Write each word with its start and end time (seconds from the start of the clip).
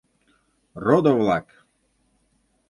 Родо-влак! 0.85 1.47